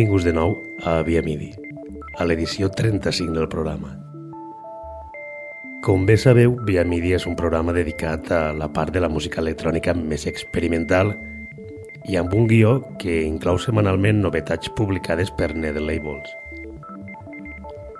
[0.00, 1.50] Benvinguts de nou a Via Midi,
[2.16, 3.90] a l'edició 35 del programa.
[5.84, 9.42] Com bé sabeu, Via Midi és un programa dedicat a la part de la música
[9.44, 11.12] electrònica més experimental
[12.08, 16.32] i amb un guió que inclou setmanalment novetats publicades per Nether Labels.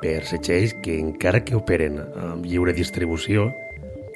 [0.00, 3.50] Per setxells que, encara que operen amb lliure distribució,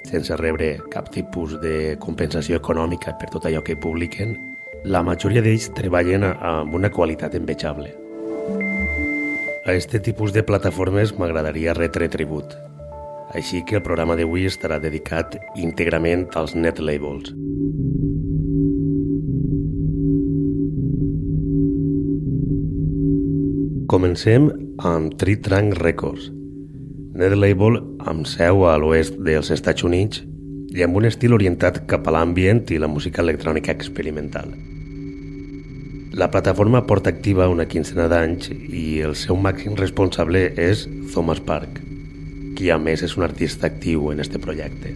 [0.08, 4.38] sense rebre cap tipus de compensació econòmica per tot allò que publiquen,
[4.84, 7.88] la majoria d'ells treballen amb una qualitat envejable.
[9.64, 12.52] A aquest tipus de plataformes m'agradaria retre tribut.
[13.32, 17.32] Així que el programa d'avui estarà dedicat íntegrament als net labels.
[23.88, 24.50] Comencem
[24.84, 26.28] amb Tritrunk Records,
[27.16, 30.20] net label amb seu a l'oest dels Estats Units
[30.76, 34.52] i amb un estil orientat cap a l'ambient i la música electrònica experimental.
[36.14, 41.80] La plataforma porta activa una quincena d'anys i el seu màxim responsable és Thomas Park,
[42.54, 44.92] qui a més és un artista actiu en este projecte.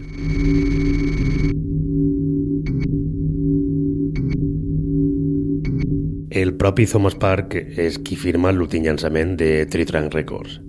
[6.39, 10.61] El propi Thomas Park és qui firma l'últim llançament de Tritrunk Records.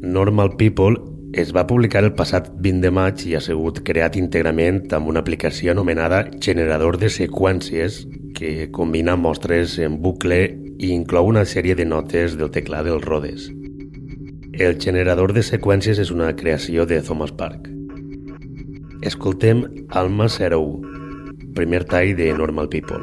[0.00, 4.80] Normal People es va publicar el passat 20 de maig i ha sigut creat íntegrament
[4.96, 8.06] amb una aplicació anomenada Generador de Seqüències
[8.38, 10.40] que combina mostres en bucle
[10.78, 13.50] i inclou una sèrie de notes del teclat del Rhodes.
[14.58, 17.68] El generador de seqüències és una creació de Thomas Park.
[19.06, 20.97] Escoltem Alma 01,
[21.58, 23.02] primer tie de Normal People.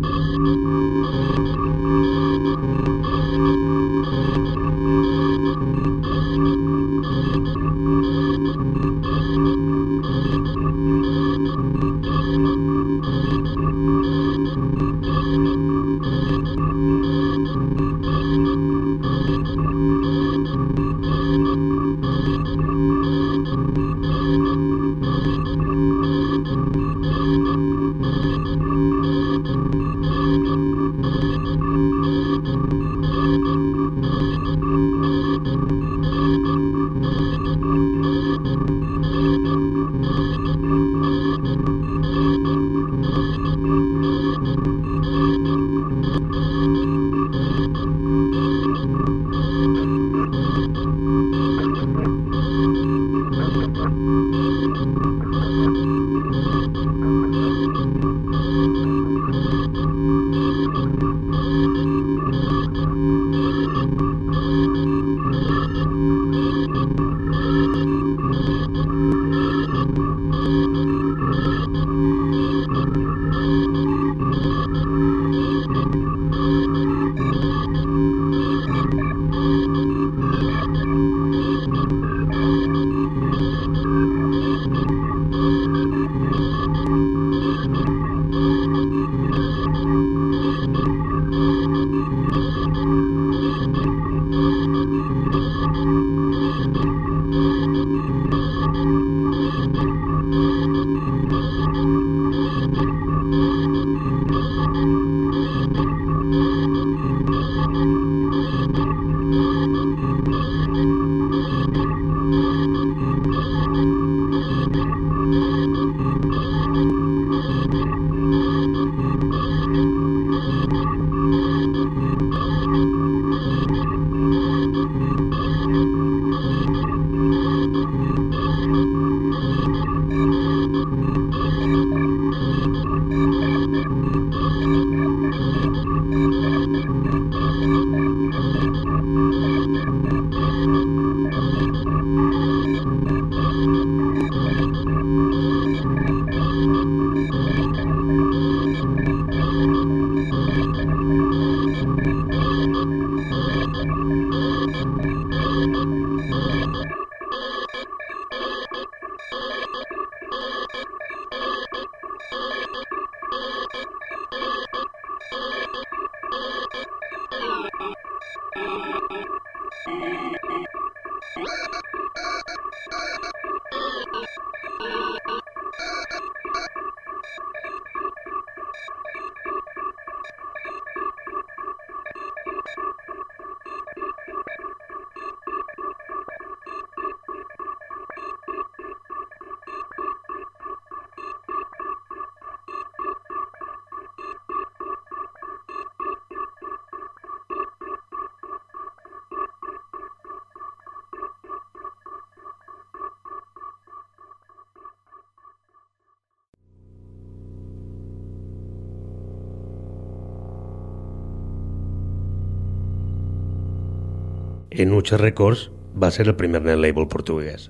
[214.81, 217.69] Enuche Records va ser el primer net label portuguès.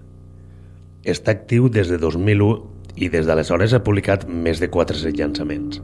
[1.03, 5.81] Està actiu des de 2001 i des d'aleshores ha publicat més de 400 llançaments.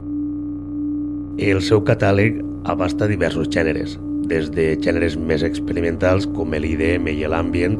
[1.38, 3.98] El seu catàleg abasta diversos gèneres,
[4.30, 7.78] des de gèneres més experimentals com l'IDM i l'ambient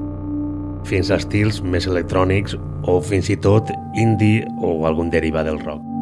[0.89, 2.57] fins a estils més electrònics
[2.89, 5.98] o fins i tot indie o algun derivat del rock.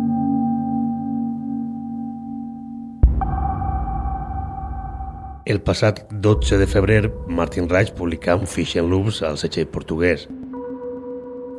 [5.46, 10.24] El passat 12 de febrer, Martin Reich publicà un Fish and Loops al setxell portuguès.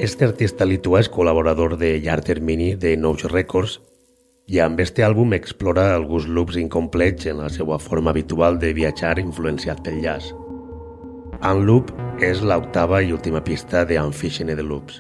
[0.04, 3.78] Este artista lituà és col·laborador de llarg termini de Notch Records
[4.52, 9.16] i amb este àlbum explora alguns loops incomplets en la seva forma habitual de viatjar
[9.24, 10.36] influenciat pel jazz.
[11.40, 15.00] Unloop és l'octava i última pista de Unfishing the Loops.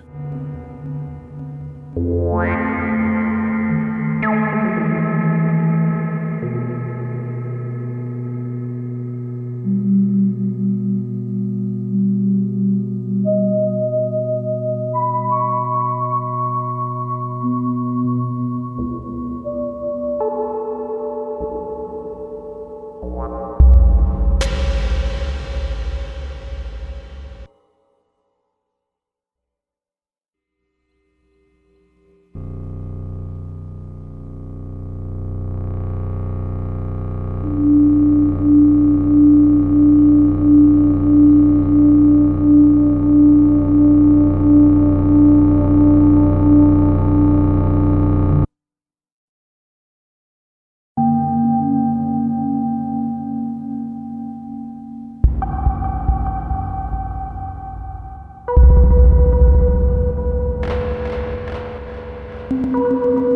[62.49, 63.26] Música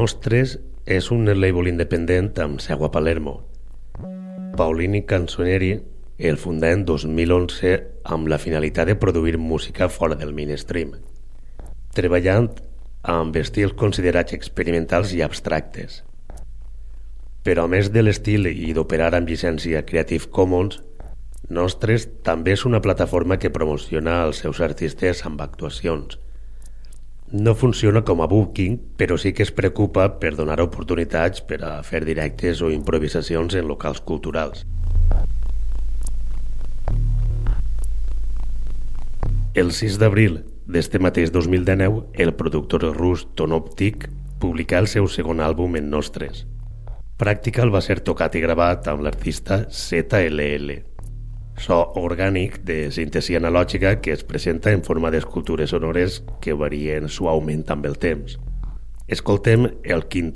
[0.00, 0.54] Nostres
[0.96, 3.32] és un label independent amb seu a Palermo.
[4.56, 5.74] Paulini Canzoneri
[6.30, 7.72] el fundà en 2011
[8.14, 10.94] amb la finalitat de produir música fora del mainstream,
[11.98, 12.48] treballant
[13.16, 16.00] amb estils considerats experimentals i abstractes.
[17.44, 20.80] Però a més de l'estil i d'operar amb llicència Creative Commons,
[21.60, 26.16] Nostres també és una plataforma que promociona els seus artistes amb actuacions–
[27.32, 31.76] No funciona com a booking, però sí que es preocupa per donar oportunitats per a
[31.86, 34.64] fer directes o improvisacions en locals culturals.
[39.54, 44.08] El 6 d'abril d'este mateix 2019, el productor rus Tonoptic
[44.42, 46.48] publicà el seu segon àlbum en Nostres.
[47.20, 50.80] Practical va ser tocat i gravat amb l'artista ZLL,
[51.60, 57.66] so orgànic de síntesi analògica que es presenta en forma d'escultures sonores que varien suaument
[57.68, 58.38] amb el temps.
[59.08, 60.32] Escoltem el quint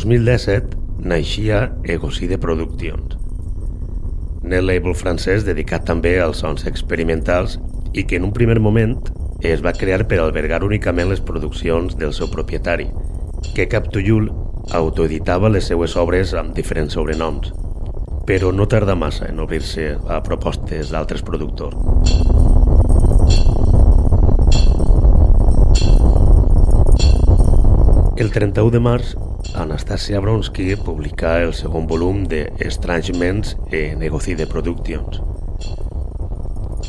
[0.00, 3.18] 2017 naixia Egocide Productions,
[4.40, 7.58] net label francès dedicat també als sons experimentals
[7.92, 8.96] i que en un primer moment
[9.44, 12.88] es va crear per albergar únicament les produccions del seu propietari,
[13.52, 14.30] que Captuyul
[14.72, 17.52] autoeditava les seues obres amb diferents sobrenoms,
[18.24, 21.76] però no tarda massa en obrir-se a propostes d'altres productors.
[28.16, 29.12] El 31 de març,
[29.54, 35.20] Anastasia Bronsky publicà el segon volum de Estrangements e Negocide Productions.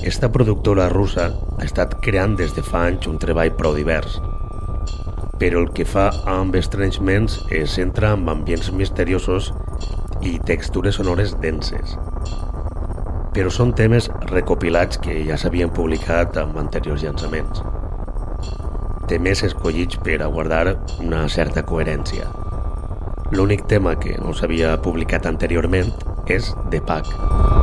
[0.04, 4.20] Esta productora russa ha estat creant des de fa anys un treball prou divers,
[5.42, 9.52] però el que fa amb Estrangements es centra en ambients misteriosos
[10.22, 11.98] i textures sonores denses.
[13.34, 17.66] Però són temes recopilats que ja s'havien publicat amb anteriors llançaments
[19.12, 22.30] temes escollits per a guardar una certa coherència.
[23.32, 25.94] L'únic tema que no s'havia publicat anteriorment
[26.28, 27.61] és The Pack.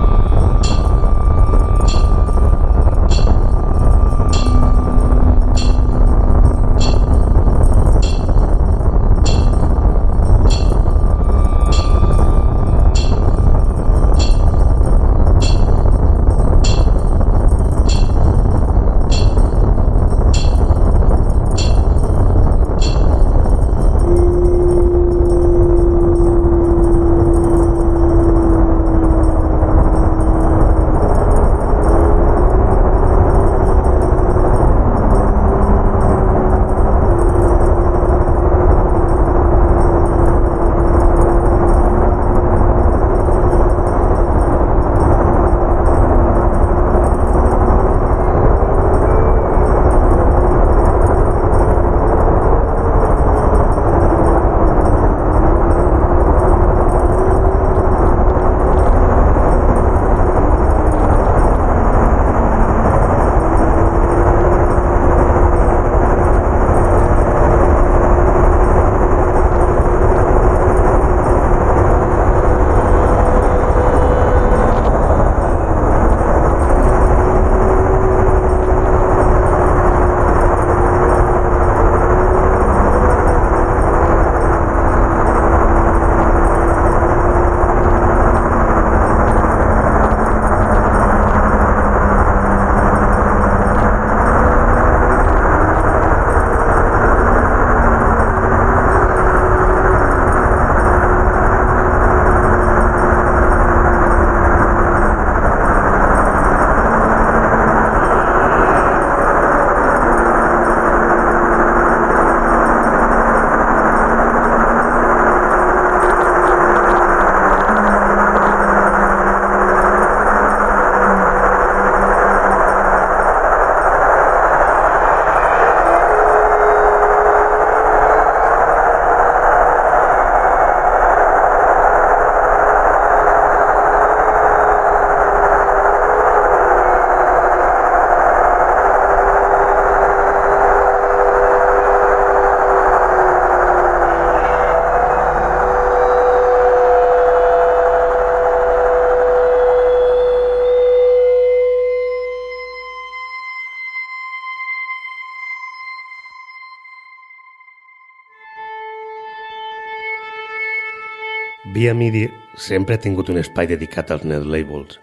[161.79, 162.25] Via MIDI
[162.57, 164.97] sempre ha tingut un espai dedicat als net labels.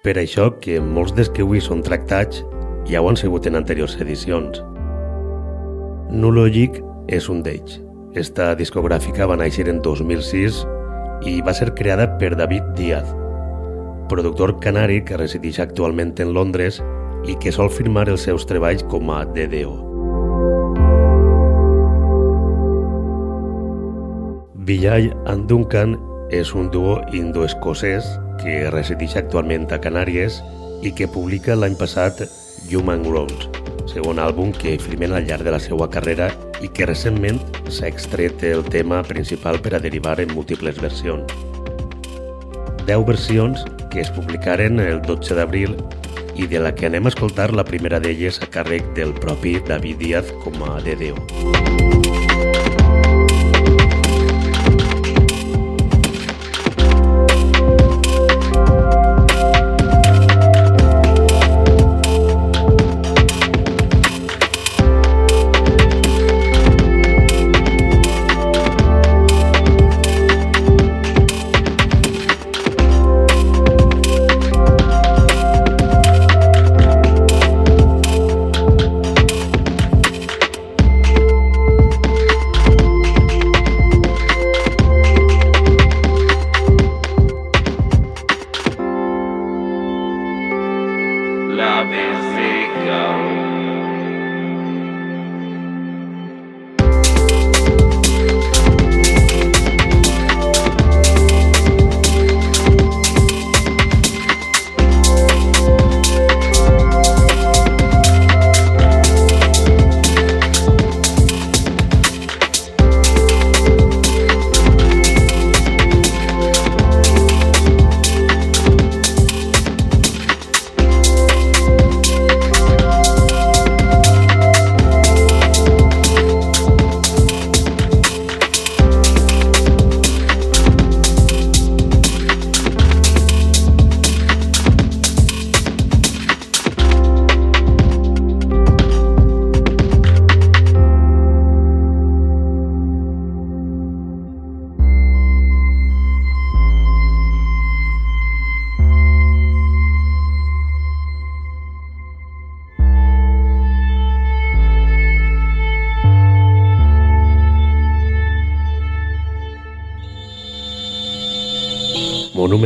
[0.00, 2.38] Per això que molts dels que avui són tractats
[2.88, 4.62] ja ho han sigut en anteriors edicions.
[6.08, 6.78] Nulogic
[7.12, 7.82] és un d'ells.
[8.16, 10.62] Esta discogràfica va néixer en 2006
[11.28, 13.12] i va ser creada per David Díaz,
[14.08, 16.80] productor canari que resideix actualment en Londres
[17.28, 19.82] i que sol firmar els seus treballs com a DDO.
[24.66, 28.06] Villay and Duncan és un duo indo-escocès
[28.42, 30.40] que resideix actualment a Canàries
[30.82, 32.24] i que publica l'any passat
[32.70, 33.46] Human Rolls,
[33.90, 36.30] segon àlbum que firmen al llarg de la seva carrera
[36.64, 37.38] i que recentment
[37.70, 41.30] s'ha extret el tema principal per a derivar en múltiples versions.
[42.86, 45.76] 10 versions que es publicaren el 12 d'abril
[46.36, 50.02] i de la que anem a escoltar la primera d'elles a càrrec del propi David
[50.02, 52.05] Díaz com a DDO.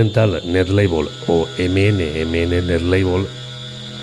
[0.00, 3.26] Monumental Netlabel o MNMN Netlabel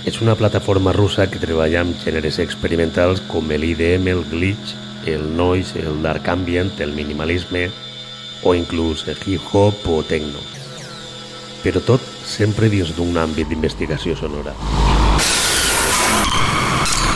[0.05, 4.75] és una plataforma russa que treballa amb gèneres experimentals com l'IDM, el glitch,
[5.09, 7.65] el noise, el dark ambient, el minimalisme
[8.43, 10.37] o inclús el hip-hop o techno.
[11.65, 14.53] Però tot sempre dins d'un àmbit d'investigació sonora.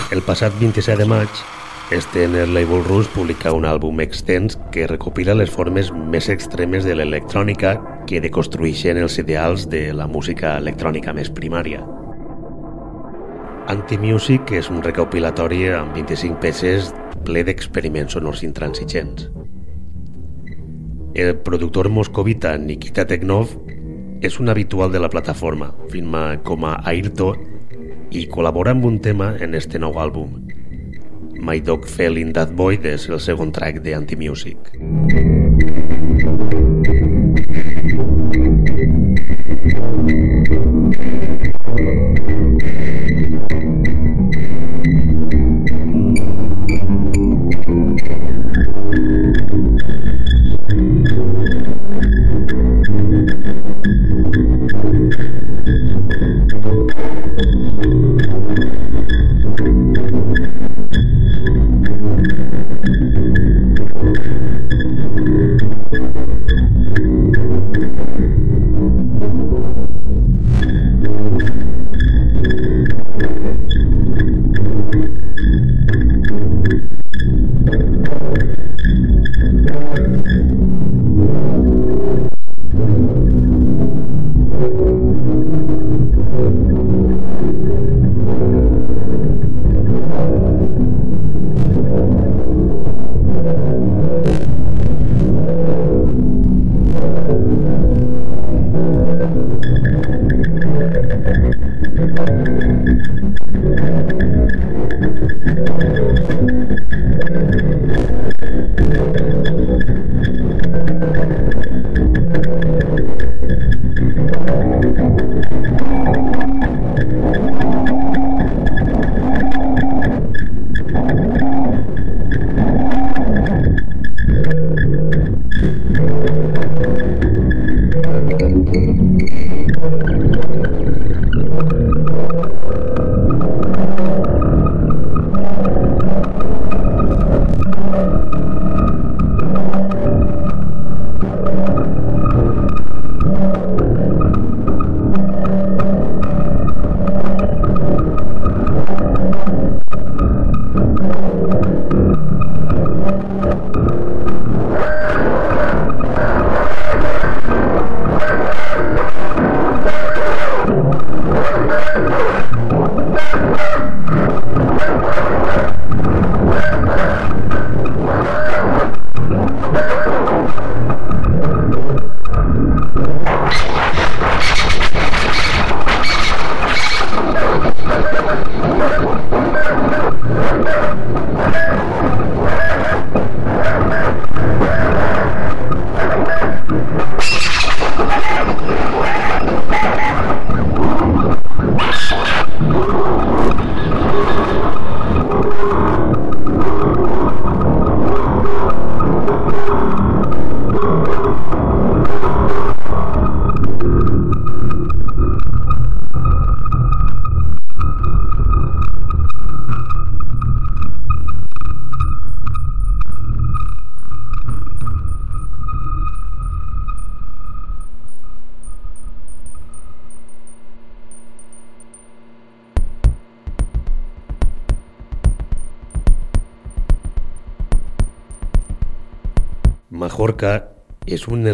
[0.10, 1.46] El passat 27 de maig,
[2.00, 7.74] Stener Label Rus publica un àlbum extens que recopila les formes més extremes de l'electrònica
[8.08, 11.82] que deconstrueixen els ideals de la música electrònica més primària.
[13.74, 16.94] Anti-Music és un recopilatori amb 25 peces
[17.28, 19.28] ple d'experiments sonors intransigents.
[21.12, 23.52] El productor moscovita Nikita Teknov
[24.24, 27.34] és un habitual de la plataforma, firma com a Airto
[28.16, 30.40] i col·labora amb un tema en este nou àlbum,
[31.42, 34.58] My Dog Fell in That Void és el segon track de Anti-Music.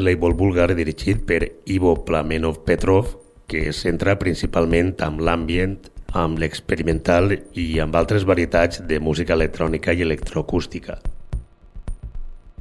[0.07, 3.17] Label búlgar dirigit per Ivo Plamenov Petrov
[3.47, 5.77] que es centra principalment amb l'ambient,
[6.11, 10.99] amb l'experimental i amb altres varietats de música electrònica i electroacústica.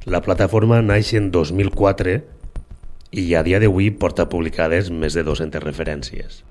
[0.07, 2.15] La plataforma naix en 2004
[3.19, 6.41] i a dia d'avui porta publicades més de 200 referències.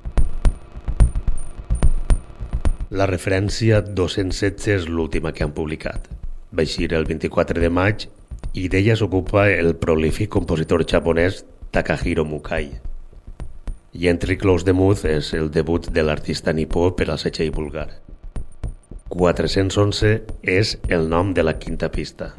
[2.91, 6.07] La referència 216 és l'última que han publicat.
[6.53, 8.07] Va eixir el 24 de maig
[8.57, 11.43] i d'ella s'ocupa el prolífic compositor japonès
[11.77, 12.71] Takahiro Mukai.
[13.93, 17.91] I Entry Close the Mood és el debut de l'artista nipó per al setxell vulgar.
[19.13, 22.33] 411 és el nom de la quinta pista.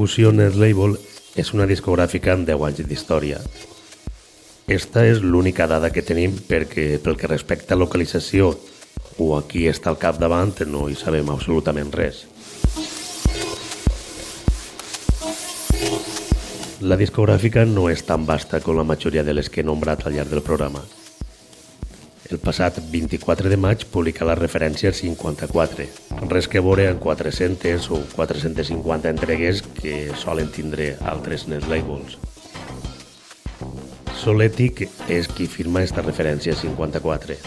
[0.00, 0.94] Fusion Net Label
[1.36, 3.40] és una discogràfica amb 10 anys d'història.
[4.64, 8.48] Esta és l'única dada que tenim perquè, pel que respecta a localització
[9.20, 12.22] o a qui està al capdavant, no hi sabem absolutament res.
[16.80, 20.16] La discogràfica no és tan vasta com la majoria de les que he nombrat al
[20.16, 20.80] llarg del programa.
[22.30, 25.86] El passat 24 de maig publica la referència 54,
[26.30, 32.20] res que veure en 400 o 450 entregues que solen tindre altres net labels.
[34.22, 37.40] Soletic és qui firma esta referència 54.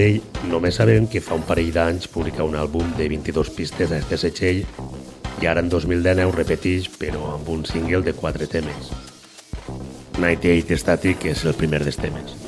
[0.00, 4.00] D'ell només sabem que fa un parell d'anys publica un àlbum de 22 pistes a
[4.00, 4.64] este setxell
[5.42, 8.92] i ara en 2019 repeteix però amb un single de 4 temes.
[10.16, 12.47] 98 Static és el primer dels temes.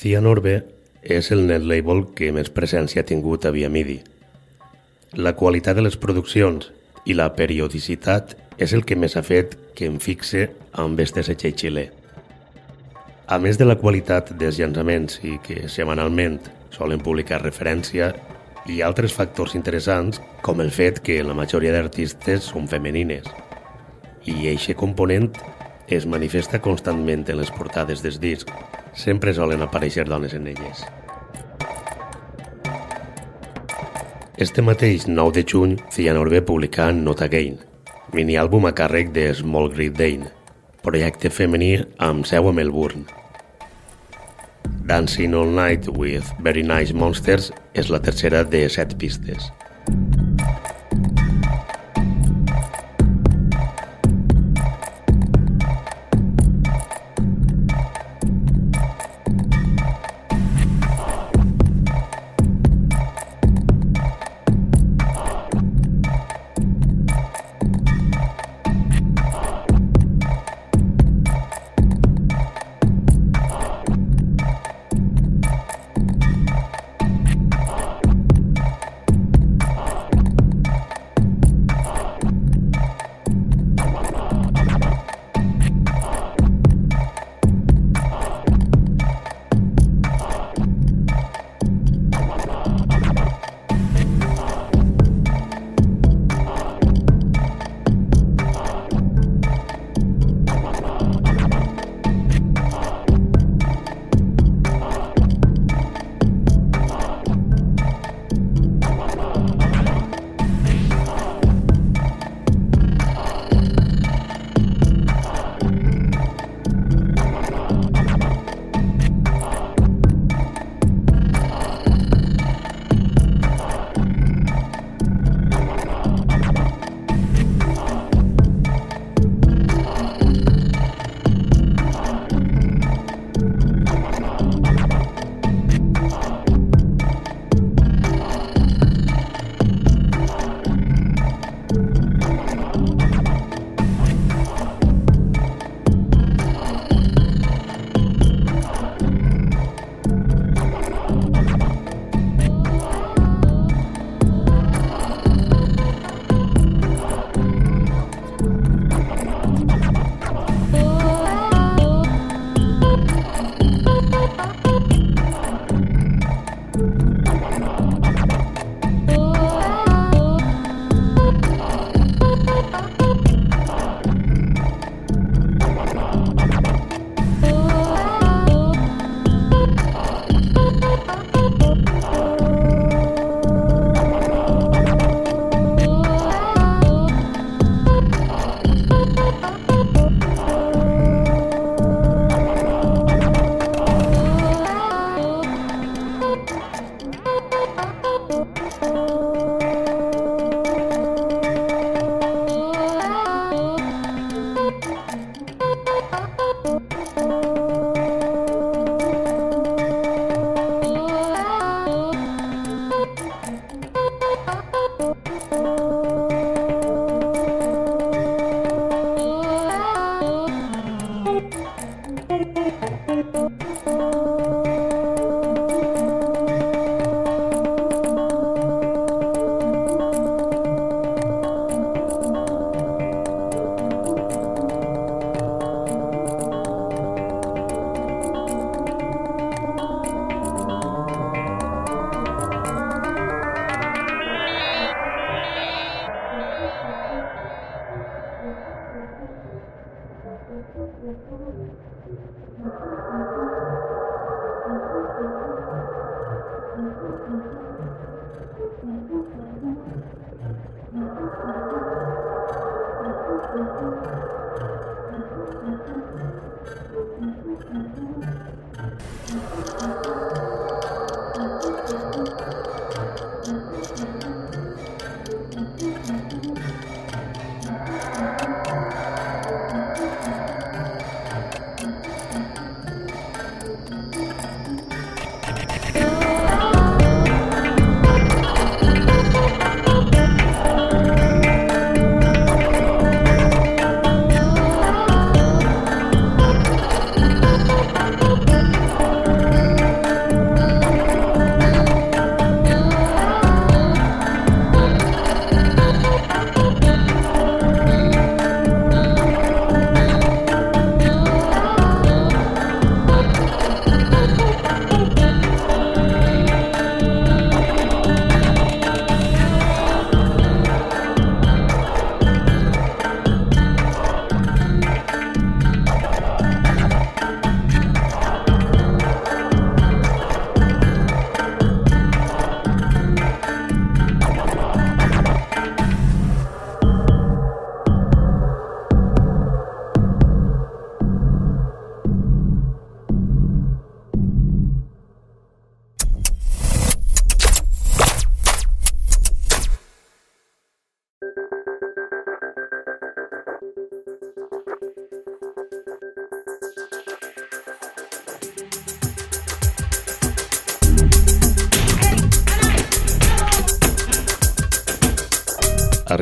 [0.00, 0.54] Cianorbe
[1.04, 3.98] és el net label que més presència ha tingut a Via Midi.
[5.12, 6.70] La qualitat de les produccions
[7.04, 10.46] i la periodicitat és el que més ha fet que em fixe
[10.80, 11.84] amb este setxell xilè.
[13.28, 16.40] A més de la qualitat dels llançaments i que setmanalment
[16.72, 18.14] solen publicar referència,
[18.64, 23.28] hi ha altres factors interessants com el fet que la majoria d'artistes són femenines
[24.24, 25.30] i eixe component
[25.88, 28.52] es manifesta constantment en les portades dels discs,
[29.00, 30.84] sempre solen aparèixer dones en elles.
[34.40, 37.58] Este mateix 9 de juny, Cianorbe publicà Not Again,
[38.16, 40.30] mini-àlbum a càrrec de Small Great Dane,
[40.84, 43.04] projecte femení amb seu a Melbourne.
[44.88, 49.50] Dancing All Night with Very Nice Monsters és la tercera de set pistes.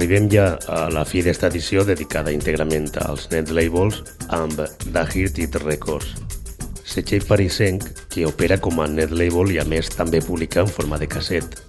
[0.08, 3.98] Arribem ja a la fi d'esta edició dedicada íntegrament als net labels
[4.32, 6.14] amb The Hearted Records,
[6.80, 7.84] setxell parisenc
[8.14, 11.60] que opera com a net label i a més també publica en forma de casset.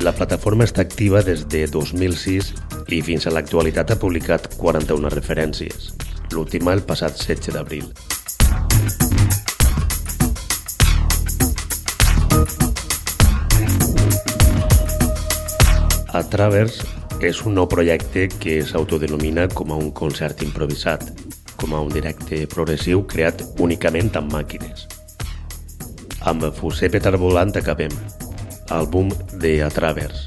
[0.00, 2.54] La plataforma està activa des de 2006
[2.88, 5.92] i fins a l'actualitat ha publicat 41 referències,
[6.32, 7.92] l'última el passat 16 d'abril.
[16.18, 16.80] A Travers
[17.22, 21.04] és un nou projecte que s'autodenomina com a un concert improvisat,
[21.60, 24.88] com a un directe progressiu creat únicament amb màquines.
[26.26, 27.94] Amb Fuser Petar Volant acabem,
[28.74, 30.26] àlbum de A Travers.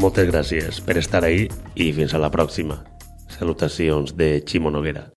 [0.00, 1.44] Moltes gràcies per estar ahí
[1.76, 2.80] i fins a la pròxima.
[3.36, 5.10] Salutacions de Ximo Noguera.